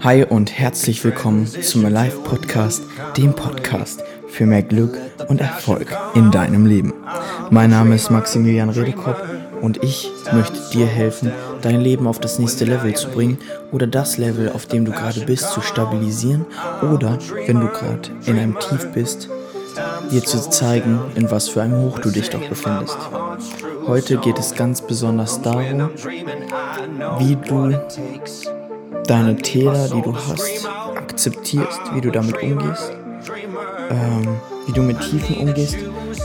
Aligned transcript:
Hi 0.00 0.24
und 0.24 0.52
herzlich 0.58 1.04
willkommen 1.04 1.46
zum 1.46 1.84
Alive 1.84 2.18
Podcast, 2.18 2.82
dem 3.16 3.34
Podcast 3.34 4.04
für 4.28 4.46
mehr 4.46 4.62
Glück 4.62 4.96
und 5.28 5.40
Erfolg 5.40 5.88
in 6.14 6.30
deinem 6.30 6.66
Leben. 6.66 6.94
Mein 7.50 7.70
Name 7.70 7.96
ist 7.96 8.10
Maximilian 8.10 8.70
Redekop 8.70 9.16
und 9.60 9.82
ich 9.82 10.08
möchte 10.32 10.60
dir 10.72 10.86
helfen, 10.86 11.32
dein 11.62 11.80
Leben 11.80 12.06
auf 12.06 12.20
das 12.20 12.38
nächste 12.38 12.64
Level 12.64 12.94
zu 12.94 13.08
bringen 13.08 13.38
oder 13.72 13.88
das 13.88 14.18
Level, 14.18 14.50
auf 14.50 14.66
dem 14.66 14.84
du 14.84 14.92
gerade 14.92 15.22
bist, 15.22 15.50
zu 15.52 15.60
stabilisieren 15.62 16.46
oder, 16.82 17.18
wenn 17.46 17.60
du 17.60 17.66
gerade 17.66 18.10
in 18.26 18.38
einem 18.38 18.58
Tief 18.60 18.86
bist, 18.92 19.28
dir 20.10 20.24
zu 20.24 20.48
zeigen, 20.50 21.00
in 21.16 21.30
was 21.30 21.48
für 21.48 21.62
einem 21.62 21.82
Hoch 21.82 21.98
du 21.98 22.10
dich 22.10 22.30
doch 22.30 22.46
befindest. 22.48 22.96
Heute 23.90 24.18
geht 24.18 24.38
es 24.38 24.54
ganz 24.54 24.80
besonders 24.80 25.42
darum, 25.42 25.90
wie 27.18 27.34
du 27.34 27.76
deine 29.04 29.34
Täler, 29.34 29.88
die 29.88 30.00
du 30.00 30.14
hast, 30.14 30.68
akzeptierst, 30.96 31.80
wie 31.92 32.00
du 32.00 32.12
damit 32.12 32.40
umgehst, 32.40 32.92
ähm, 33.90 34.28
wie 34.66 34.72
du 34.72 34.82
mit 34.82 35.00
Tiefen 35.00 35.38
umgehst 35.38 35.76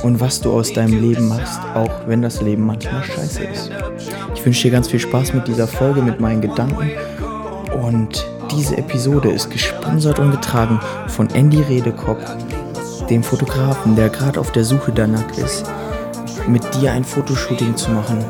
und 0.04 0.20
was 0.20 0.42
du 0.42 0.54
aus 0.54 0.74
deinem 0.74 1.02
Leben 1.02 1.28
machst, 1.28 1.60
auch 1.74 1.90
wenn 2.06 2.22
das 2.22 2.40
Leben 2.40 2.68
manchmal 2.68 3.04
scheiße 3.04 3.44
ist. 3.46 3.72
Ich 4.36 4.46
wünsche 4.46 4.62
dir 4.68 4.72
ganz 4.72 4.88
viel 4.88 5.00
Spaß 5.00 5.34
mit 5.34 5.48
dieser 5.48 5.68
Folge, 5.68 6.04
mit 6.04 6.20
meinen 6.20 6.42
Gedanken 6.42 6.92
und 7.82 8.28
diese 8.52 8.78
Episode 8.78 9.32
ist 9.32 9.50
gesponsert 9.50 10.20
und 10.20 10.30
getragen 10.30 10.80
von 11.08 11.32
Andy 11.32 11.64
Redekopf, 11.64 12.32
dem 13.10 13.24
Fotografen, 13.24 13.96
der 13.96 14.10
gerade 14.10 14.40
auf 14.40 14.52
der 14.52 14.66
Suche 14.66 14.92
danach 14.92 15.36
ist, 15.40 15.66
mit 16.48 16.64
dir 16.76 16.92
ein 16.92 17.04
Fotoshooting 17.04 17.76
zu 17.76 17.92
machen. 17.92 18.24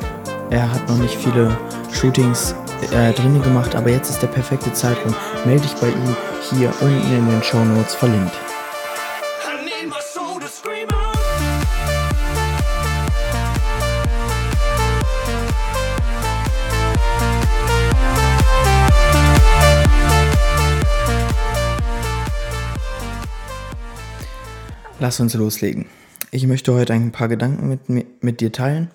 Er 0.49 0.71
hat 0.71 0.87
noch 0.87 0.97
nicht 0.97 1.15
viele 1.15 1.55
Shootings 1.91 2.55
äh, 2.91 3.13
drin 3.13 3.41
gemacht, 3.41 3.75
aber 3.75 3.89
jetzt 3.89 4.09
ist 4.09 4.21
der 4.21 4.27
perfekte 4.27 4.71
Zeitpunkt. 4.73 5.17
Melde 5.45 5.63
dich 5.63 5.75
bei 5.75 5.89
ihm 5.89 6.15
hier 6.49 6.71
unten 6.81 7.13
in 7.13 7.29
den 7.29 7.43
Show 7.43 7.63
Notes 7.63 7.95
verlinkt. 7.95 8.33
Lass 24.99 25.19
uns 25.19 25.33
loslegen. 25.33 25.85
Ich 26.35 26.47
möchte 26.47 26.73
heute 26.73 26.91
ein 26.91 27.13
paar 27.13 27.29
Gedanken 27.29 27.69
mit, 27.69 27.87
mi- 27.87 28.07
mit 28.19 28.41
dir 28.41 28.51
teilen. 28.51 28.91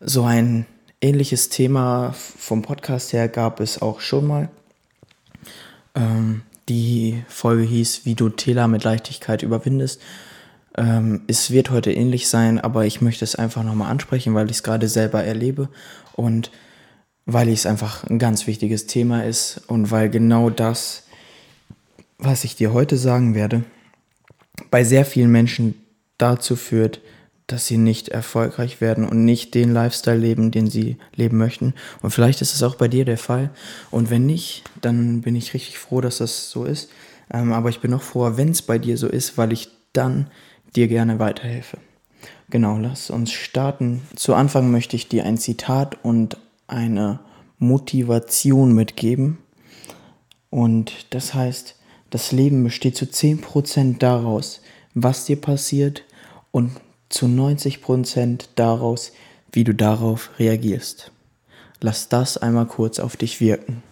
So 0.00 0.22
ein 0.24 0.64
ähnliches 1.02 1.50
Thema 1.50 2.14
vom 2.14 2.62
Podcast 2.62 3.12
her 3.12 3.28
gab 3.28 3.60
es 3.60 3.82
auch 3.82 4.00
schon 4.00 4.26
mal. 4.26 4.48
Ähm, 5.94 6.40
die 6.70 7.22
Folge 7.28 7.64
hieß, 7.64 8.06
wie 8.06 8.14
du 8.14 8.30
Täler 8.30 8.66
mit 8.66 8.82
Leichtigkeit 8.82 9.42
überwindest. 9.42 10.00
Ähm, 10.74 11.20
es 11.26 11.50
wird 11.50 11.68
heute 11.68 11.92
ähnlich 11.92 12.28
sein, 12.28 12.58
aber 12.58 12.86
ich 12.86 13.02
möchte 13.02 13.26
es 13.26 13.34
einfach 13.34 13.62
nochmal 13.62 13.90
ansprechen, 13.90 14.34
weil 14.34 14.46
ich 14.46 14.56
es 14.56 14.62
gerade 14.62 14.88
selber 14.88 15.22
erlebe 15.22 15.68
und 16.14 16.50
weil 17.26 17.50
es 17.50 17.66
einfach 17.66 18.04
ein 18.04 18.18
ganz 18.18 18.46
wichtiges 18.46 18.86
Thema 18.86 19.26
ist 19.26 19.60
und 19.66 19.90
weil 19.90 20.08
genau 20.08 20.48
das, 20.48 21.02
was 22.16 22.44
ich 22.44 22.56
dir 22.56 22.72
heute 22.72 22.96
sagen 22.96 23.34
werde, 23.34 23.64
bei 24.70 24.82
sehr 24.82 25.04
vielen 25.04 25.30
Menschen 25.30 25.74
dazu 26.20 26.56
führt, 26.56 27.00
dass 27.46 27.66
sie 27.66 27.78
nicht 27.78 28.08
erfolgreich 28.08 28.80
werden 28.80 29.04
und 29.04 29.24
nicht 29.24 29.54
den 29.54 29.72
Lifestyle 29.72 30.16
leben, 30.16 30.50
den 30.50 30.68
sie 30.68 30.98
leben 31.14 31.36
möchten. 31.36 31.74
Und 32.00 32.10
vielleicht 32.12 32.42
ist 32.42 32.54
es 32.54 32.62
auch 32.62 32.76
bei 32.76 32.86
dir 32.86 33.04
der 33.04 33.18
Fall. 33.18 33.50
Und 33.90 34.10
wenn 34.10 34.26
nicht, 34.26 34.62
dann 34.80 35.22
bin 35.22 35.34
ich 35.34 35.52
richtig 35.54 35.78
froh, 35.78 36.00
dass 36.00 36.18
das 36.18 36.50
so 36.50 36.64
ist. 36.64 36.90
Ähm, 37.32 37.52
aber 37.52 37.68
ich 37.68 37.80
bin 37.80 37.90
noch 37.90 38.02
froher, 38.02 38.36
wenn 38.36 38.50
es 38.50 38.62
bei 38.62 38.78
dir 38.78 38.96
so 38.96 39.08
ist, 39.08 39.36
weil 39.36 39.52
ich 39.52 39.68
dann 39.92 40.28
dir 40.76 40.86
gerne 40.86 41.18
weiterhelfe. 41.18 41.78
Genau, 42.50 42.78
lass 42.78 43.10
uns 43.10 43.32
starten. 43.32 44.02
Zu 44.14 44.34
Anfang 44.34 44.70
möchte 44.70 44.96
ich 44.96 45.08
dir 45.08 45.24
ein 45.24 45.38
Zitat 45.38 45.98
und 46.04 46.36
eine 46.68 47.20
Motivation 47.58 48.72
mitgeben. 48.72 49.38
Und 50.50 51.06
das 51.10 51.34
heißt, 51.34 51.76
das 52.10 52.32
Leben 52.32 52.64
besteht 52.64 52.96
zu 52.96 53.04
10% 53.04 53.98
daraus, 53.98 54.62
was 54.94 55.24
dir 55.26 55.40
passiert 55.40 56.04
und 56.50 56.72
zu 57.08 57.26
90% 57.26 58.48
daraus, 58.54 59.12
wie 59.52 59.64
du 59.64 59.74
darauf 59.74 60.30
reagierst. 60.38 61.10
Lass 61.80 62.08
das 62.08 62.36
einmal 62.36 62.66
kurz 62.66 62.98
auf 62.98 63.16
dich 63.16 63.40
wirken. 63.40 63.82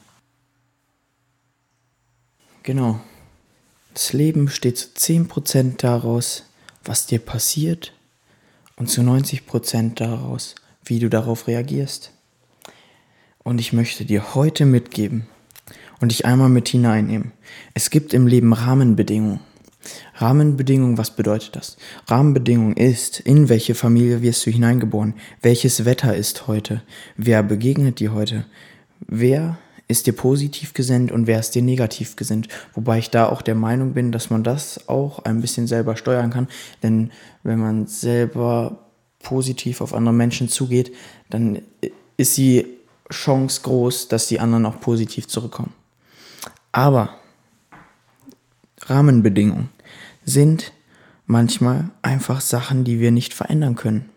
Genau. 2.62 3.00
Das 3.94 4.12
Leben 4.12 4.44
besteht 4.44 4.78
zu 4.78 4.88
10% 4.88 5.78
daraus, 5.78 6.44
was 6.84 7.06
dir 7.06 7.18
passiert 7.18 7.92
und 8.76 8.88
zu 8.88 9.00
90% 9.00 9.94
daraus, 9.94 10.54
wie 10.84 11.00
du 11.00 11.08
darauf 11.08 11.46
reagierst. 11.48 12.12
Und 13.42 13.60
ich 13.60 13.72
möchte 13.72 14.04
dir 14.04 14.34
heute 14.34 14.66
mitgeben 14.66 15.26
und 16.00 16.12
dich 16.12 16.26
einmal 16.26 16.48
mit 16.48 16.68
hineinnehmen. 16.68 17.32
Es 17.74 17.90
gibt 17.90 18.12
im 18.12 18.26
Leben 18.26 18.52
Rahmenbedingungen. 18.52 19.40
Rahmenbedingungen, 20.16 20.98
was 20.98 21.14
bedeutet 21.14 21.56
das? 21.56 21.76
Rahmenbedingung 22.06 22.74
ist, 22.74 23.20
in 23.20 23.48
welche 23.48 23.74
Familie 23.74 24.22
wirst 24.22 24.44
du 24.46 24.50
hineingeboren? 24.50 25.14
Welches 25.42 25.84
Wetter 25.84 26.14
ist 26.14 26.46
heute? 26.46 26.82
Wer 27.16 27.42
begegnet 27.42 28.00
dir 28.00 28.12
heute? 28.12 28.44
Wer 29.00 29.58
ist 29.88 30.06
dir 30.06 30.12
positiv 30.12 30.74
gesinnt 30.74 31.10
und 31.10 31.26
wer 31.26 31.40
ist 31.40 31.54
dir 31.54 31.62
negativ 31.62 32.16
gesinnt? 32.16 32.48
Wobei 32.74 32.98
ich 32.98 33.10
da 33.10 33.28
auch 33.28 33.42
der 33.42 33.54
Meinung 33.54 33.94
bin, 33.94 34.12
dass 34.12 34.28
man 34.28 34.44
das 34.44 34.88
auch 34.88 35.20
ein 35.20 35.40
bisschen 35.40 35.66
selber 35.66 35.96
steuern 35.96 36.30
kann. 36.30 36.48
Denn 36.82 37.10
wenn 37.42 37.58
man 37.58 37.86
selber 37.86 38.78
positiv 39.20 39.80
auf 39.80 39.94
andere 39.94 40.14
Menschen 40.14 40.48
zugeht, 40.48 40.94
dann 41.30 41.60
ist 42.16 42.36
die 42.36 42.66
Chance 43.10 43.62
groß, 43.62 44.08
dass 44.08 44.28
die 44.28 44.40
anderen 44.40 44.66
auch 44.66 44.80
positiv 44.80 45.26
zurückkommen. 45.26 45.72
Aber 46.72 47.14
Rahmenbedingungen 48.82 49.70
sind 50.28 50.72
manchmal 51.26 51.90
einfach 52.02 52.40
Sachen, 52.40 52.84
die 52.84 53.00
wir 53.00 53.10
nicht 53.10 53.34
verändern 53.34 53.76
können. 53.76 54.08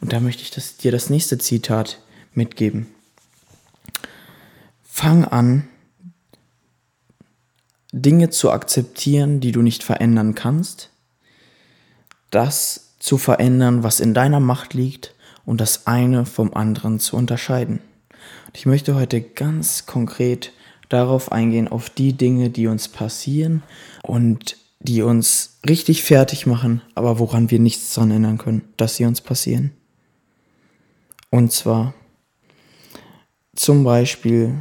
Und 0.00 0.12
da 0.12 0.20
möchte 0.20 0.42
ich 0.42 0.50
das, 0.50 0.76
dir 0.76 0.92
das 0.92 1.10
nächste 1.10 1.38
Zitat 1.38 2.00
mitgeben. 2.32 2.86
Fang 4.82 5.24
an, 5.24 5.68
Dinge 7.92 8.30
zu 8.30 8.50
akzeptieren, 8.50 9.40
die 9.40 9.52
du 9.52 9.62
nicht 9.62 9.82
verändern 9.82 10.34
kannst, 10.34 10.90
das 12.30 12.94
zu 12.98 13.18
verändern, 13.18 13.82
was 13.82 14.00
in 14.00 14.14
deiner 14.14 14.40
Macht 14.40 14.74
liegt 14.74 15.14
und 15.44 15.60
das 15.60 15.86
eine 15.86 16.26
vom 16.26 16.54
anderen 16.54 16.98
zu 16.98 17.16
unterscheiden. 17.16 17.80
Und 18.46 18.56
ich 18.56 18.66
möchte 18.66 18.94
heute 18.94 19.20
ganz 19.20 19.86
konkret 19.86 20.52
darauf 20.88 21.32
eingehen, 21.32 21.68
auf 21.68 21.90
die 21.90 22.14
Dinge, 22.14 22.50
die 22.50 22.66
uns 22.66 22.88
passieren 22.88 23.62
und 24.02 24.56
die 24.84 25.02
uns 25.02 25.58
richtig 25.66 26.04
fertig 26.04 26.46
machen, 26.46 26.82
aber 26.94 27.18
woran 27.18 27.50
wir 27.50 27.58
nichts 27.58 27.94
dran 27.94 28.10
ändern 28.10 28.38
können, 28.38 28.62
dass 28.76 28.96
sie 28.96 29.06
uns 29.06 29.20
passieren. 29.20 29.72
Und 31.30 31.52
zwar 31.52 31.94
zum 33.56 33.82
Beispiel 33.82 34.54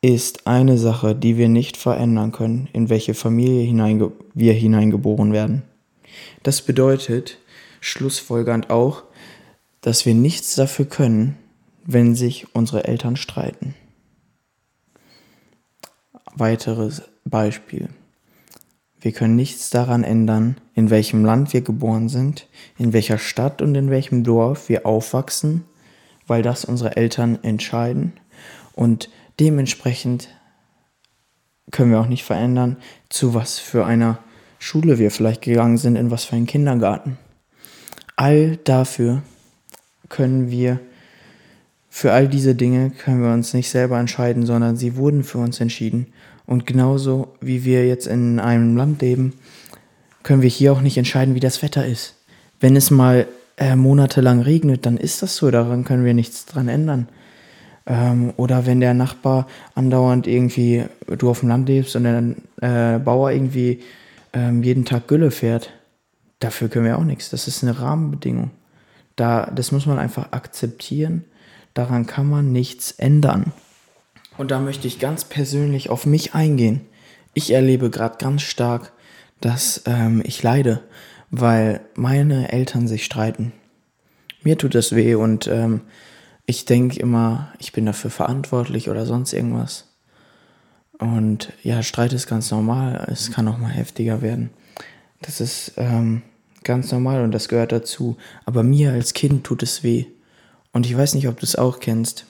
ist 0.00 0.46
eine 0.46 0.78
Sache, 0.78 1.16
die 1.16 1.36
wir 1.36 1.48
nicht 1.48 1.76
verändern 1.76 2.30
können, 2.30 2.68
in 2.72 2.88
welche 2.88 3.14
Familie 3.14 3.62
hineinge 3.62 4.12
wir 4.34 4.52
hineingeboren 4.52 5.32
werden. 5.32 5.62
Das 6.44 6.62
bedeutet 6.62 7.38
schlussfolgernd 7.80 8.70
auch, 8.70 9.02
dass 9.80 10.06
wir 10.06 10.14
nichts 10.14 10.54
dafür 10.54 10.84
können, 10.84 11.36
wenn 11.84 12.14
sich 12.14 12.54
unsere 12.54 12.84
Eltern 12.84 13.16
streiten. 13.16 13.74
Weiteres 16.34 17.02
Beispiel. 17.24 17.88
Wir 19.00 19.12
können 19.12 19.36
nichts 19.36 19.70
daran 19.70 20.04
ändern, 20.04 20.56
in 20.74 20.90
welchem 20.90 21.24
Land 21.24 21.52
wir 21.52 21.60
geboren 21.60 22.08
sind, 22.08 22.48
in 22.78 22.92
welcher 22.92 23.18
Stadt 23.18 23.62
und 23.62 23.74
in 23.74 23.90
welchem 23.90 24.24
Dorf 24.24 24.68
wir 24.68 24.86
aufwachsen, 24.86 25.64
weil 26.26 26.42
das 26.42 26.64
unsere 26.64 26.96
Eltern 26.96 27.38
entscheiden. 27.42 28.14
Und 28.74 29.10
dementsprechend 29.38 30.28
können 31.70 31.90
wir 31.90 32.00
auch 32.00 32.08
nicht 32.08 32.24
verändern, 32.24 32.76
zu 33.08 33.34
was 33.34 33.58
für 33.58 33.84
einer 33.84 34.18
Schule 34.58 34.98
wir 34.98 35.10
vielleicht 35.10 35.42
gegangen 35.42 35.78
sind, 35.78 35.96
in 35.96 36.10
was 36.10 36.24
für 36.24 36.36
einen 36.36 36.46
Kindergarten. 36.46 37.18
All 38.16 38.56
dafür 38.56 39.22
können 40.08 40.50
wir, 40.50 40.80
für 41.88 42.12
all 42.12 42.28
diese 42.28 42.54
Dinge 42.54 42.90
können 42.90 43.22
wir 43.22 43.32
uns 43.32 43.52
nicht 43.52 43.68
selber 43.68 43.98
entscheiden, 43.98 44.46
sondern 44.46 44.76
sie 44.76 44.96
wurden 44.96 45.24
für 45.24 45.38
uns 45.38 45.60
entschieden. 45.60 46.06
Und 46.46 46.66
genauso 46.66 47.34
wie 47.40 47.64
wir 47.64 47.86
jetzt 47.86 48.06
in 48.06 48.38
einem 48.38 48.76
Land 48.76 49.02
leben, 49.02 49.34
können 50.22 50.42
wir 50.42 50.50
hier 50.50 50.72
auch 50.72 50.80
nicht 50.80 50.96
entscheiden, 50.96 51.34
wie 51.34 51.40
das 51.40 51.62
Wetter 51.62 51.86
ist. 51.86 52.14
Wenn 52.60 52.76
es 52.76 52.90
mal 52.90 53.26
äh, 53.56 53.76
monatelang 53.76 54.40
regnet, 54.40 54.86
dann 54.86 54.96
ist 54.96 55.22
das 55.22 55.36
so, 55.36 55.50
daran 55.50 55.84
können 55.84 56.04
wir 56.04 56.14
nichts 56.14 56.46
dran 56.46 56.68
ändern. 56.68 57.08
Ähm, 57.86 58.32
oder 58.36 58.66
wenn 58.66 58.80
der 58.80 58.94
Nachbar 58.94 59.46
andauernd 59.74 60.26
irgendwie, 60.26 60.84
du 61.18 61.30
auf 61.30 61.40
dem 61.40 61.48
Land 61.48 61.68
lebst 61.68 61.96
und 61.96 62.04
der 62.04 62.96
äh, 62.96 62.98
Bauer 62.98 63.30
irgendwie 63.30 63.80
ähm, 64.32 64.62
jeden 64.62 64.84
Tag 64.84 65.08
Gülle 65.08 65.30
fährt, 65.30 65.70
dafür 66.40 66.68
können 66.68 66.84
wir 66.84 66.98
auch 66.98 67.04
nichts. 67.04 67.30
Das 67.30 67.48
ist 67.48 67.62
eine 67.62 67.78
Rahmenbedingung. 67.78 68.50
Da, 69.14 69.50
das 69.54 69.72
muss 69.72 69.86
man 69.86 69.98
einfach 69.98 70.32
akzeptieren. 70.32 71.24
Daran 71.74 72.06
kann 72.06 72.28
man 72.28 72.52
nichts 72.52 72.92
ändern. 72.92 73.52
Und 74.36 74.50
da 74.50 74.60
möchte 74.60 74.86
ich 74.86 74.98
ganz 74.98 75.24
persönlich 75.24 75.90
auf 75.90 76.06
mich 76.06 76.34
eingehen. 76.34 76.82
Ich 77.34 77.52
erlebe 77.52 77.90
gerade 77.90 78.18
ganz 78.18 78.42
stark, 78.42 78.92
dass 79.40 79.82
ähm, 79.86 80.22
ich 80.24 80.42
leide, 80.42 80.82
weil 81.30 81.80
meine 81.94 82.52
Eltern 82.52 82.88
sich 82.88 83.04
streiten. 83.04 83.52
Mir 84.42 84.58
tut 84.58 84.74
das 84.74 84.94
weh 84.94 85.14
und 85.14 85.46
ähm, 85.48 85.82
ich 86.46 86.64
denke 86.64 87.00
immer, 87.00 87.52
ich 87.58 87.72
bin 87.72 87.86
dafür 87.86 88.10
verantwortlich 88.10 88.88
oder 88.88 89.04
sonst 89.04 89.32
irgendwas. 89.32 89.88
Und 90.98 91.52
ja, 91.62 91.82
Streit 91.82 92.12
ist 92.12 92.26
ganz 92.26 92.50
normal. 92.50 93.06
Es 93.10 93.30
kann 93.32 93.48
auch 93.48 93.58
mal 93.58 93.70
heftiger 93.70 94.22
werden. 94.22 94.50
Das 95.20 95.40
ist 95.40 95.72
ähm, 95.76 96.22
ganz 96.62 96.90
normal 96.92 97.22
und 97.22 97.32
das 97.32 97.48
gehört 97.48 97.72
dazu. 97.72 98.16
Aber 98.44 98.62
mir 98.62 98.92
als 98.92 99.12
Kind 99.12 99.44
tut 99.44 99.62
es 99.62 99.82
weh. 99.82 100.06
Und 100.72 100.86
ich 100.86 100.96
weiß 100.96 101.14
nicht, 101.14 101.28
ob 101.28 101.40
du 101.40 101.44
es 101.44 101.56
auch 101.56 101.80
kennst. 101.80 102.26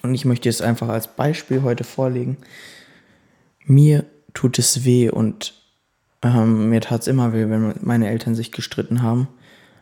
Und 0.00 0.14
ich 0.14 0.24
möchte 0.24 0.48
es 0.48 0.62
einfach 0.62 0.88
als 0.88 1.08
Beispiel 1.08 1.62
heute 1.62 1.84
vorlegen. 1.84 2.38
Mir 3.64 4.04
tut 4.32 4.58
es 4.58 4.84
weh 4.84 5.10
und 5.10 5.54
ähm, 6.22 6.70
mir 6.70 6.80
tat 6.80 7.02
es 7.02 7.06
immer 7.08 7.32
weh, 7.32 7.48
wenn 7.48 7.74
meine 7.82 8.08
Eltern 8.08 8.34
sich 8.34 8.52
gestritten 8.52 9.02
haben. 9.02 9.28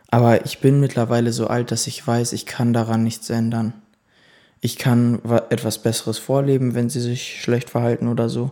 Aber 0.09 0.45
ich 0.45 0.59
bin 0.59 0.79
mittlerweile 0.79 1.31
so 1.31 1.47
alt, 1.47 1.71
dass 1.71 1.87
ich 1.87 2.05
weiß, 2.05 2.33
ich 2.33 2.45
kann 2.45 2.73
daran 2.73 3.03
nichts 3.03 3.29
ändern. 3.29 3.73
Ich 4.59 4.77
kann 4.77 5.21
etwas 5.49 5.81
Besseres 5.81 6.17
vorleben, 6.17 6.75
wenn 6.75 6.89
sie 6.89 6.99
sich 6.99 7.41
schlecht 7.41 7.69
verhalten 7.69 8.07
oder 8.07 8.29
so. 8.29 8.51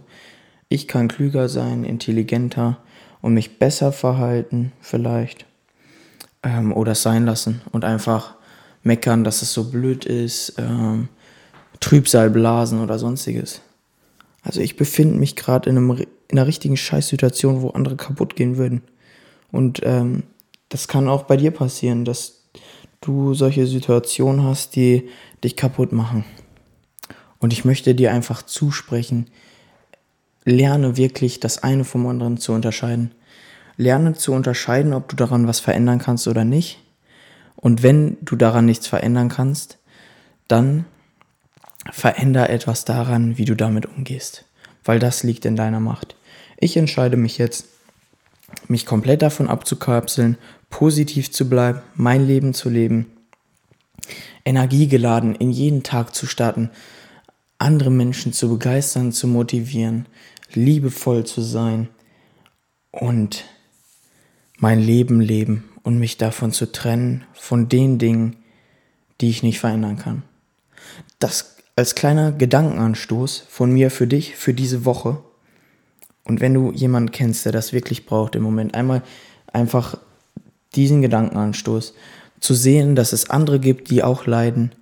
Ich 0.69 0.88
kann 0.88 1.07
klüger 1.07 1.50
sein, 1.50 1.83
intelligenter 1.83 2.77
und 3.21 3.33
mich 3.33 3.59
besser 3.59 3.91
verhalten 3.91 4.71
vielleicht. 4.79 5.45
Ähm, 6.41 6.71
oder 6.71 6.94
es 6.94 7.03
sein 7.03 7.25
lassen 7.25 7.61
und 7.71 7.83
einfach 7.83 8.35
meckern, 8.81 9.23
dass 9.23 9.41
es 9.41 9.53
so 9.53 9.69
blöd 9.69 10.06
ist, 10.06 10.56
ähm, 10.57 11.09
Trübsal 11.80 12.30
blasen 12.30 12.81
oder 12.81 13.00
sonstiges. 13.00 13.62
Also 14.42 14.62
ich 14.62 14.78
befinde 14.78 15.18
mich 15.18 15.36
gerade 15.36 15.70
in, 15.70 15.78
in 15.78 16.08
einer 16.31 16.48
richtigen 16.48 16.78
Scheißsituation, 16.78 17.62
wo 17.62 17.70
andere 17.70 17.96
kaputt 17.96 18.36
gehen 18.36 18.58
würden. 18.58 18.81
Und 19.52 19.81
ähm, 19.84 20.24
das 20.70 20.88
kann 20.88 21.08
auch 21.08 21.24
bei 21.24 21.38
dir 21.38 21.52
passieren, 21.52 22.06
dass 22.06 22.44
du 23.02 23.34
solche 23.34 23.66
Situationen 23.66 24.44
hast, 24.44 24.76
die 24.76 25.10
dich 25.44 25.56
kaputt 25.56 25.92
machen. 25.92 26.26
Und 27.40 27.54
ich 27.54 27.66
möchte 27.66 27.96
dir 27.96 28.12
einfach 28.12 28.44
zusprechen, 28.44 29.28
lerne 30.46 30.98
wirklich 30.98 31.40
das 31.40 31.64
eine 31.64 31.86
vom 31.86 32.06
anderen 32.08 32.38
zu 32.38 32.52
unterscheiden. 32.52 33.12
Lerne 33.78 34.14
zu 34.14 34.34
unterscheiden, 34.34 34.94
ob 34.94 35.08
du 35.08 35.16
daran 35.16 35.48
was 35.48 35.60
verändern 35.60 36.00
kannst 36.00 36.28
oder 36.28 36.44
nicht. 36.44 36.84
Und 37.56 37.81
wenn 37.81 38.18
du 38.22 38.36
daran 38.36 38.66
nichts 38.66 38.88
verändern 38.88 39.30
kannst, 39.30 39.78
dann 40.48 40.86
veränder 41.91 42.50
etwas 42.50 42.86
daran, 42.86 43.38
wie 43.38 43.45
du 43.45 43.56
damit 43.56 43.86
umgehst. 43.86 44.45
Weil 44.83 45.00
das 45.00 45.24
liegt 45.24 45.45
in 45.45 45.56
deiner 45.56 45.80
Macht. 45.80 46.15
Ich 46.57 46.77
entscheide 46.77 47.18
mich 47.18 47.38
jetzt, 47.38 47.65
mich 48.68 48.86
komplett 48.86 49.21
davon 49.21 49.47
abzukapseln, 49.47 50.38
positiv 50.69 51.31
zu 51.31 51.50
bleiben, 51.50 51.81
mein 51.95 52.25
Leben 52.25 52.53
zu 52.53 52.69
leben, 52.69 53.07
energiegeladen 54.45 55.36
in 55.36 55.51
jeden 55.51 55.83
Tag 55.83 56.15
zu 56.15 56.25
starten, 56.25 56.69
andere 57.57 57.92
Menschen 57.92 58.33
zu 58.33 58.50
begeistern, 58.50 59.12
zu 59.12 59.27
motivieren, 59.27 60.07
liebevoll 60.53 61.25
zu 61.25 61.42
sein 61.42 61.89
und 62.92 63.45
mein 64.57 64.80
Leben 64.80 65.21
leben 65.21 65.69
und 65.83 66.00
mich 66.00 66.18
davon 66.18 66.51
zu 66.51 66.71
trennen, 66.71 67.24
von 67.33 67.69
den 67.69 67.97
Dingen, 68.00 68.38
die 69.21 69.30
ich 69.30 69.44
nicht 69.44 69.59
verändern 69.59 69.97
kann. 69.97 70.24
Das 71.19 71.57
als 71.80 71.96
kleiner 71.96 72.34
Gedankenanstoß 72.34 73.46
von 73.48 73.72
mir 73.72 73.90
für 73.90 74.06
dich 74.06 74.36
für 74.36 74.54
diese 74.54 74.84
Woche. 74.84 75.18
Und 76.26 76.42
wenn 76.42 76.54
du 76.54 76.72
jemanden 76.74 77.12
kennst, 77.12 77.46
der 77.46 77.54
das 77.54 77.72
wirklich 77.72 78.06
braucht 78.06 78.36
im 78.36 78.44
Moment, 78.44 78.76
einmal 78.76 79.02
einfach 79.52 79.98
diesen 80.76 81.02
Gedankenanstoß 81.02 81.94
zu 82.42 82.54
sehen, 82.54 82.96
dass 82.96 83.14
es 83.14 83.30
andere 83.30 83.60
gibt, 83.60 83.90
die 83.90 84.04
auch 84.04 84.26
leiden 84.26 84.74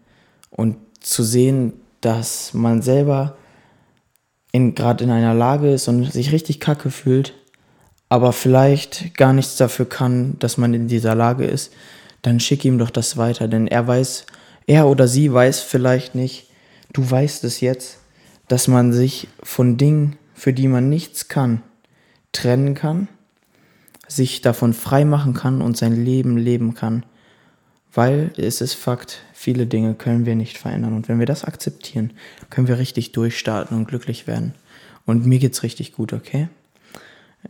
und 0.49 0.75
zu 0.99 1.23
sehen, 1.23 1.73
dass 2.01 2.53
man 2.53 2.81
selber 2.81 3.37
gerade 4.51 5.03
in 5.03 5.11
einer 5.11 5.35
Lage 5.35 5.71
ist 5.71 5.87
und 5.87 6.11
sich 6.11 6.31
richtig 6.31 6.59
kacke 6.59 6.89
fühlt, 6.89 7.35
aber 8.09 8.33
vielleicht 8.33 9.15
gar 9.15 9.31
nichts 9.31 9.55
dafür 9.55 9.87
kann, 9.87 10.39
dass 10.39 10.57
man 10.57 10.73
in 10.73 10.87
dieser 10.87 11.13
Lage 11.13 11.45
ist, 11.45 11.71
dann 12.23 12.39
schick 12.39 12.65
ihm 12.65 12.79
doch 12.79 12.89
das 12.89 13.17
weiter, 13.17 13.47
denn 13.47 13.67
er 13.67 13.85
weiß, 13.85 14.25
er 14.65 14.87
oder 14.87 15.07
sie 15.07 15.31
weiß 15.31 15.59
vielleicht 15.59 16.15
nicht, 16.15 16.46
du 16.93 17.09
weißt 17.09 17.43
es 17.43 17.61
jetzt, 17.61 17.99
dass 18.47 18.67
man 18.67 18.93
sich 18.93 19.27
von 19.43 19.77
Dingen, 19.77 20.15
für 20.33 20.53
die 20.53 20.67
man 20.67 20.89
nichts 20.89 21.27
kann, 21.27 21.61
trennen 22.31 22.75
kann, 22.75 23.07
sich 24.07 24.41
davon 24.41 24.73
frei 24.73 25.05
machen 25.05 25.33
kann 25.33 25.61
und 25.61 25.77
sein 25.77 26.03
Leben 26.03 26.37
leben 26.37 26.73
kann. 26.73 27.03
Weil 27.93 28.31
es 28.37 28.61
ist 28.61 28.75
Fakt, 28.75 29.21
viele 29.33 29.65
Dinge 29.65 29.95
können 29.95 30.25
wir 30.25 30.35
nicht 30.35 30.57
verändern. 30.57 30.93
Und 30.93 31.09
wenn 31.09 31.19
wir 31.19 31.25
das 31.25 31.43
akzeptieren, 31.43 32.13
können 32.49 32.67
wir 32.67 32.77
richtig 32.77 33.11
durchstarten 33.11 33.75
und 33.75 33.87
glücklich 33.87 34.27
werden. 34.27 34.53
Und 35.05 35.25
mir 35.25 35.39
geht's 35.39 35.63
richtig 35.63 35.93
gut, 35.93 36.13
okay? 36.13 36.47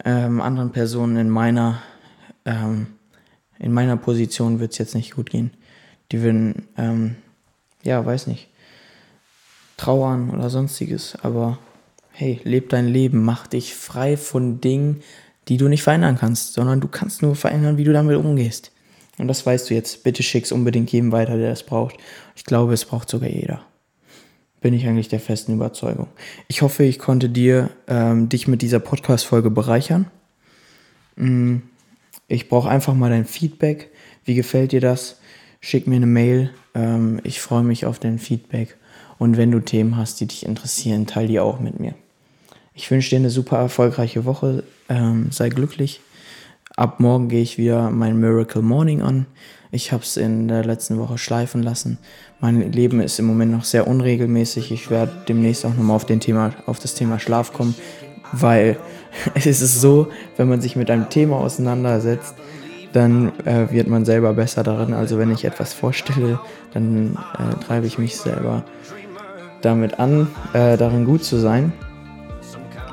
Ähm, 0.05 0.41
anderen 0.41 0.71
Personen 0.71 1.17
in 1.17 1.29
meiner, 1.29 1.81
ähm, 2.45 2.87
in 3.59 3.73
meiner 3.73 3.97
Position 3.97 4.59
wird's 4.59 4.77
jetzt 4.77 4.95
nicht 4.95 5.15
gut 5.15 5.29
gehen. 5.29 5.51
Die 6.11 6.21
würden, 6.21 6.67
ähm, 6.77 7.15
ja, 7.83 8.05
weiß 8.05 8.27
nicht, 8.27 8.47
trauern 9.77 10.31
oder 10.31 10.49
sonstiges. 10.49 11.17
Aber 11.21 11.59
hey, 12.11 12.41
leb 12.43 12.69
dein 12.69 12.87
Leben, 12.87 13.23
mach 13.23 13.47
dich 13.47 13.75
frei 13.75 14.17
von 14.17 14.59
Dingen, 14.59 15.01
die 15.47 15.57
du 15.57 15.67
nicht 15.67 15.83
verändern 15.83 16.17
kannst, 16.19 16.53
sondern 16.53 16.81
du 16.81 16.87
kannst 16.87 17.21
nur 17.21 17.35
verändern, 17.35 17.77
wie 17.77 17.83
du 17.83 17.93
damit 17.93 18.17
umgehst. 18.17 18.71
Und 19.17 19.27
das 19.27 19.45
weißt 19.45 19.69
du 19.69 19.73
jetzt. 19.73 20.03
Bitte 20.03 20.23
schick's 20.23 20.51
unbedingt 20.51 20.91
jedem 20.91 21.11
weiter, 21.11 21.37
der 21.37 21.49
das 21.49 21.63
braucht. 21.63 21.95
Ich 22.35 22.43
glaube, 22.43 22.73
es 22.73 22.85
braucht 22.85 23.09
sogar 23.09 23.29
jeder. 23.29 23.63
Bin 24.61 24.73
ich 24.73 24.87
eigentlich 24.87 25.07
der 25.07 25.19
festen 25.19 25.53
Überzeugung. 25.53 26.07
Ich 26.47 26.61
hoffe, 26.61 26.83
ich 26.83 26.99
konnte 26.99 27.29
dir 27.29 27.69
ähm, 27.87 28.29
dich 28.29 28.47
mit 28.47 28.61
dieser 28.61 28.79
Podcast-Folge 28.79 29.49
bereichern. 29.49 30.07
Mm, 31.15 31.57
ich 32.27 32.49
brauche 32.49 32.69
einfach 32.69 32.93
mal 32.93 33.09
dein 33.09 33.25
Feedback. 33.25 33.91
Wie 34.25 34.35
gefällt 34.35 34.71
dir 34.71 34.81
das? 34.81 35.19
Schick 35.61 35.87
mir 35.87 35.95
eine 35.95 36.07
Mail. 36.07 36.51
Ähm, 36.75 37.19
ich 37.23 37.39
freue 37.39 37.63
mich 37.63 37.85
auf 37.85 37.99
dein 37.99 38.19
Feedback. 38.19 38.77
Und 39.19 39.37
wenn 39.37 39.51
du 39.51 39.59
Themen 39.59 39.97
hast, 39.97 40.19
die 40.19 40.27
dich 40.27 40.45
interessieren, 40.45 41.07
teile 41.07 41.27
die 41.27 41.39
auch 41.39 41.59
mit 41.59 41.79
mir. 41.79 41.93
Ich 42.73 42.91
wünsche 42.91 43.09
dir 43.09 43.15
eine 43.17 43.31
super 43.31 43.57
erfolgreiche 43.57 44.25
Woche. 44.25 44.63
Ähm, 44.89 45.31
sei 45.31 45.49
glücklich. 45.49 46.01
Ab 46.75 46.99
morgen 46.99 47.27
gehe 47.27 47.41
ich 47.41 47.57
wieder 47.57 47.89
mein 47.89 48.19
Miracle 48.19 48.61
Morning 48.61 49.01
an. 49.01 49.25
Ich 49.71 49.91
habe 49.91 50.03
es 50.03 50.15
in 50.15 50.47
der 50.47 50.63
letzten 50.63 50.99
Woche 50.99 51.17
schleifen 51.17 51.63
lassen. 51.63 51.97
Mein 52.39 52.71
Leben 52.71 53.01
ist 53.01 53.19
im 53.19 53.25
Moment 53.25 53.51
noch 53.51 53.63
sehr 53.63 53.87
unregelmäßig. 53.87 54.71
Ich 54.71 54.89
werde 54.91 55.11
demnächst 55.27 55.65
auch 55.65 55.73
nochmal 55.73 55.95
auf, 55.95 56.05
auf 56.67 56.79
das 56.79 56.93
Thema 56.93 57.19
Schlaf 57.19 57.51
kommen, 57.51 57.73
weil 58.31 58.77
es 59.33 59.47
ist 59.47 59.81
so, 59.81 60.07
wenn 60.37 60.47
man 60.47 60.61
sich 60.61 60.75
mit 60.75 60.91
einem 60.91 61.09
Thema 61.09 61.37
auseinandersetzt, 61.37 62.35
dann 62.93 63.31
äh, 63.45 63.71
wird 63.71 63.87
man 63.87 64.05
selber 64.05 64.33
besser 64.33 64.63
darin. 64.63 64.93
Also 64.93 65.17
wenn 65.17 65.31
ich 65.31 65.45
etwas 65.45 65.73
vorstelle, 65.73 66.39
dann 66.73 67.17
äh, 67.37 67.63
treibe 67.65 67.87
ich 67.87 67.97
mich 67.97 68.17
selber 68.17 68.63
damit 69.61 69.99
an, 69.99 70.27
äh, 70.53 70.77
darin 70.77 71.05
gut 71.05 71.23
zu 71.23 71.37
sein. 71.37 71.73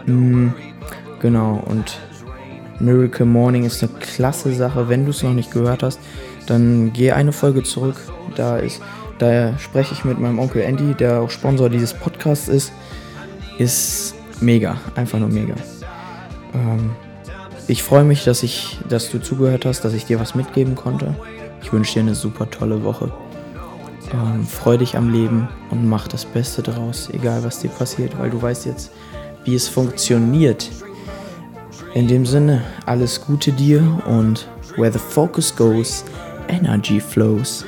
Mm, 0.06 0.48
genau, 1.20 1.62
und 1.66 1.98
Miracle 2.80 3.26
Morning 3.26 3.64
ist 3.64 3.82
eine 3.82 3.92
klasse 4.00 4.52
Sache. 4.52 4.88
Wenn 4.88 5.04
du 5.04 5.10
es 5.10 5.22
noch 5.22 5.32
nicht 5.32 5.50
gehört 5.50 5.82
hast, 5.82 6.00
dann 6.46 6.92
geh 6.92 7.12
eine 7.12 7.32
Folge 7.32 7.62
zurück. 7.62 7.96
Da 8.36 8.58
ist, 8.58 8.82
da 9.18 9.56
spreche 9.58 9.94
ich 9.94 10.04
mit 10.04 10.18
meinem 10.18 10.38
Onkel 10.38 10.62
Andy, 10.62 10.94
der 10.94 11.20
auch 11.20 11.30
Sponsor 11.30 11.68
dieses 11.68 11.94
Podcasts 11.94 12.48
ist. 12.48 12.72
Ist 13.58 14.14
mega, 14.40 14.76
einfach 14.96 15.18
nur 15.18 15.28
mega. 15.28 15.54
Ähm, 16.54 16.90
ich 17.68 17.82
freue 17.82 18.04
mich, 18.04 18.24
dass 18.24 18.42
ich, 18.42 18.78
dass 18.88 19.10
du 19.10 19.18
zugehört 19.18 19.64
hast, 19.64 19.84
dass 19.84 19.94
ich 19.94 20.04
dir 20.04 20.20
was 20.20 20.34
mitgeben 20.34 20.74
konnte. 20.74 21.14
Ich 21.62 21.72
wünsche 21.72 21.94
dir 21.94 22.00
eine 22.00 22.14
super 22.14 22.50
tolle 22.50 22.84
Woche. 22.84 23.10
Ähm, 24.14 24.46
freu 24.46 24.76
dich 24.76 24.96
am 24.96 25.10
Leben 25.10 25.48
und 25.70 25.88
mach 25.88 26.06
das 26.06 26.24
Beste 26.24 26.62
draus, 26.62 27.08
egal 27.12 27.42
was 27.42 27.58
dir 27.58 27.70
passiert, 27.70 28.16
weil 28.16 28.30
du 28.30 28.40
weißt 28.40 28.66
jetzt, 28.66 28.92
wie 29.44 29.56
es 29.56 29.66
funktioniert. 29.66 30.70
In 31.94 32.06
dem 32.06 32.24
Sinne, 32.24 32.62
alles 32.86 33.20
Gute 33.20 33.50
dir 33.50 33.82
und 34.06 34.46
where 34.76 34.92
the 34.92 35.00
focus 35.00 35.54
goes, 35.54 36.04
Energy 36.46 37.00
Flows. 37.00 37.64